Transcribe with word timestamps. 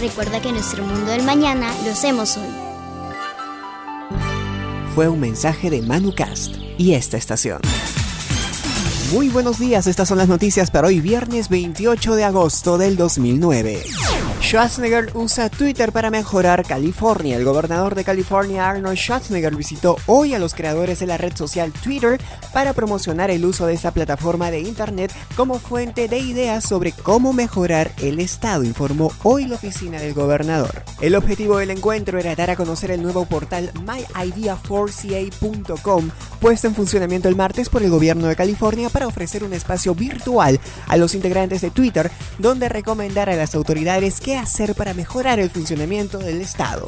Recuerda 0.00 0.40
que 0.40 0.52
nuestro 0.52 0.84
mundo 0.84 1.10
del 1.10 1.24
mañana 1.24 1.72
lo 1.84 1.90
hacemos 1.90 2.36
hoy. 2.36 2.48
Fue 4.94 5.08
un 5.08 5.18
mensaje 5.18 5.70
de 5.70 5.82
ManuCast 5.82 6.54
y 6.76 6.94
esta 6.94 7.16
estación. 7.16 7.60
Muy 9.12 9.30
buenos 9.30 9.58
días, 9.58 9.86
estas 9.86 10.08
son 10.08 10.18
las 10.18 10.28
noticias 10.28 10.70
para 10.70 10.88
hoy 10.88 11.00
viernes 11.00 11.48
28 11.48 12.14
de 12.14 12.24
agosto 12.24 12.76
del 12.76 12.98
2009. 12.98 13.82
Schwarzenegger 14.42 15.10
usa 15.14 15.48
Twitter 15.50 15.92
para 15.92 16.10
mejorar 16.10 16.66
California. 16.66 17.36
El 17.36 17.44
gobernador 17.44 17.94
de 17.94 18.02
California, 18.04 18.68
Arnold 18.68 18.96
Schwarzenegger, 18.96 19.54
visitó 19.56 19.96
hoy 20.06 20.34
a 20.34 20.38
los 20.38 20.54
creadores 20.54 21.00
de 21.00 21.06
la 21.06 21.18
red 21.18 21.36
social 21.36 21.72
Twitter 21.72 22.20
para 22.52 22.72
promocionar 22.72 23.30
el 23.30 23.44
uso 23.44 23.66
de 23.66 23.74
esta 23.74 23.90
plataforma 23.90 24.50
de 24.50 24.60
Internet 24.60 25.12
como 25.36 25.58
fuente 25.58 26.08
de 26.08 26.18
ideas 26.18 26.64
sobre 26.64 26.92
cómo 26.92 27.32
mejorar 27.32 27.92
el 27.98 28.20
Estado, 28.20 28.64
informó 28.64 29.12
hoy 29.22 29.46
la 29.46 29.56
oficina 29.56 30.00
del 30.00 30.14
gobernador. 30.14 30.82
El 31.00 31.14
objetivo 31.14 31.58
del 31.58 31.70
encuentro 31.70 32.18
era 32.18 32.34
dar 32.34 32.50
a 32.50 32.56
conocer 32.56 32.90
el 32.90 33.02
nuevo 33.02 33.26
portal 33.26 33.70
myideaforca.com, 33.74 36.10
puesto 36.40 36.68
en 36.68 36.74
funcionamiento 36.74 37.28
el 37.28 37.36
martes 37.36 37.68
por 37.68 37.82
el 37.82 37.90
gobierno 37.90 38.28
de 38.28 38.36
California 38.36 38.88
para 38.88 38.97
ofrecer 39.06 39.44
un 39.44 39.52
espacio 39.52 39.94
virtual 39.94 40.60
a 40.86 40.96
los 40.96 41.14
integrantes 41.14 41.60
de 41.60 41.70
Twitter 41.70 42.10
donde 42.38 42.68
recomendar 42.68 43.30
a 43.30 43.36
las 43.36 43.54
autoridades 43.54 44.20
qué 44.20 44.36
hacer 44.36 44.74
para 44.74 44.94
mejorar 44.94 45.38
el 45.38 45.50
funcionamiento 45.50 46.18
del 46.18 46.40
Estado. 46.40 46.86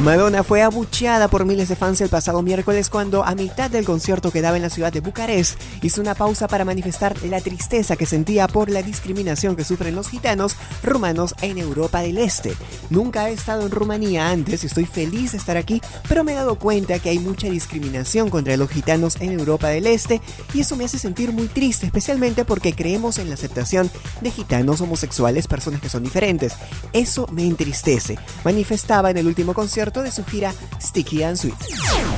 Madonna 0.00 0.42
fue 0.42 0.62
abucheada 0.62 1.28
por 1.28 1.44
miles 1.44 1.68
de 1.68 1.76
fans 1.76 2.00
el 2.00 2.08
pasado 2.08 2.42
miércoles 2.42 2.90
cuando 2.90 3.24
a 3.24 3.34
mitad 3.34 3.70
del 3.70 3.84
concierto 3.84 4.30
que 4.30 4.42
daba 4.42 4.56
en 4.56 4.62
la 4.62 4.70
ciudad 4.70 4.92
de 4.92 5.00
Bucarest 5.00 5.60
hizo 5.82 6.00
una 6.00 6.14
pausa 6.14 6.48
para 6.48 6.64
manifestar 6.64 7.16
la 7.24 7.40
tristeza 7.40 7.96
que 7.96 8.06
sentía 8.06 8.48
por 8.48 8.70
la 8.70 8.82
discriminación 8.82 9.56
que 9.56 9.64
sufren 9.64 9.94
los 9.94 10.08
gitanos 10.08 10.56
rumanos 10.82 11.34
en 11.42 11.58
Europa 11.58 12.00
del 12.00 12.18
Este. 12.18 12.54
Nunca 12.90 13.28
he 13.28 13.32
estado 13.32 13.62
en 13.62 13.70
Rumanía 13.70 14.30
antes 14.30 14.62
y 14.62 14.66
estoy 14.66 14.86
feliz 14.86 15.32
de 15.32 15.38
estar 15.38 15.56
aquí, 15.56 15.80
pero 16.08 16.24
me 16.24 16.32
he 16.32 16.36
dado 16.36 16.58
cuenta 16.58 16.98
que 16.98 17.10
hay 17.10 17.18
mucha 17.18 17.48
discriminación 17.48 18.30
contra 18.30 18.56
los 18.56 18.70
gitanos 18.70 19.16
en 19.20 19.32
Europa 19.32 19.68
del 19.68 19.86
Este 19.86 20.20
y 20.54 20.60
eso 20.60 20.76
me 20.76 20.84
hace 20.84 20.98
sentir 20.98 21.32
muy 21.38 21.46
triste, 21.46 21.86
especialmente 21.86 22.44
porque 22.44 22.74
creemos 22.74 23.18
en 23.18 23.28
la 23.28 23.34
aceptación 23.34 23.88
de 24.20 24.32
gitanos 24.32 24.80
homosexuales, 24.80 25.46
personas 25.46 25.80
que 25.80 25.88
son 25.88 26.02
diferentes. 26.02 26.54
Eso 26.92 27.28
me 27.30 27.46
entristece, 27.46 28.18
manifestaba 28.44 29.10
en 29.10 29.18
el 29.18 29.28
último 29.28 29.54
concierto 29.54 30.02
de 30.02 30.10
su 30.10 30.24
gira 30.24 30.52
Sticky 30.80 31.22
and 31.22 31.36
Sweet. 31.36 31.54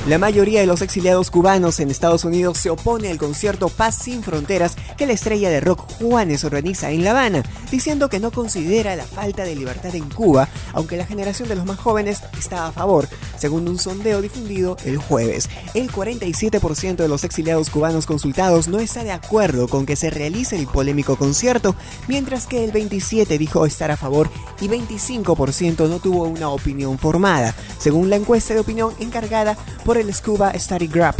La 0.07 0.17
mayoría 0.17 0.61
de 0.61 0.65
los 0.65 0.81
exiliados 0.81 1.29
cubanos 1.29 1.79
en 1.79 1.91
Estados 1.91 2.25
Unidos 2.25 2.57
se 2.57 2.71
opone 2.71 3.11
al 3.11 3.19
concierto 3.19 3.69
Paz 3.69 3.95
sin 4.01 4.23
Fronteras 4.23 4.75
que 4.97 5.05
la 5.05 5.13
estrella 5.13 5.51
de 5.51 5.59
rock 5.59 5.81
Juanes 5.99 6.43
organiza 6.43 6.89
en 6.89 7.03
La 7.03 7.11
Habana, 7.11 7.43
diciendo 7.69 8.09
que 8.09 8.19
no 8.19 8.31
considera 8.31 8.95
la 8.95 9.05
falta 9.05 9.43
de 9.43 9.55
libertad 9.55 9.93
en 9.93 10.09
Cuba, 10.09 10.49
aunque 10.73 10.97
la 10.97 11.05
generación 11.05 11.47
de 11.47 11.55
los 11.55 11.65
más 11.65 11.77
jóvenes 11.77 12.23
está 12.39 12.65
a 12.65 12.71
favor, 12.71 13.07
según 13.37 13.67
un 13.67 13.77
sondeo 13.77 14.21
difundido 14.21 14.77
el 14.83 14.97
jueves. 14.97 15.47
El 15.75 15.91
47% 15.91 16.95
de 16.95 17.07
los 17.07 17.23
exiliados 17.23 17.69
cubanos 17.69 18.07
consultados 18.07 18.67
no 18.67 18.79
está 18.79 19.03
acuerdo 19.11 19.67
con 19.67 19.85
que 19.85 19.95
se 19.95 20.09
realice 20.09 20.57
el 20.57 20.67
polémico 20.67 21.15
concierto, 21.15 21.75
mientras 22.07 22.47
que 22.47 22.63
el 22.63 22.71
27% 22.71 23.37
dijo 23.37 23.65
estar 23.65 23.91
a 23.91 23.97
favor 23.97 24.29
y 24.59 24.67
25% 24.67 25.89
no 25.89 25.99
tuvo 25.99 26.23
una 26.23 26.49
opinión 26.49 26.97
formada, 26.97 27.55
según 27.77 28.09
la 28.09 28.15
encuesta 28.15 28.53
de 28.53 28.59
opinión 28.59 28.93
encargada 28.99 29.57
por 29.85 29.97
el 29.97 30.13
Scuba 30.13 30.53
Study 30.57 30.87
Group, 30.87 31.15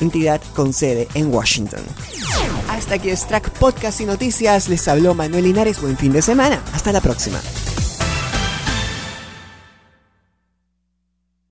entidad 0.00 0.40
con 0.54 0.72
sede 0.72 1.08
en 1.14 1.32
Washington. 1.32 1.82
Hasta 2.68 2.94
aquí 2.94 3.10
es 3.10 3.26
Track 3.26 3.50
Podcast 3.50 4.00
y 4.00 4.06
Noticias. 4.06 4.68
Les 4.68 4.88
habló 4.88 5.14
Manuel 5.14 5.44
Linares. 5.44 5.80
Buen 5.80 5.96
fin 5.96 6.12
de 6.12 6.22
semana. 6.22 6.62
Hasta 6.72 6.90
la 6.90 7.00
próxima. 7.00 7.40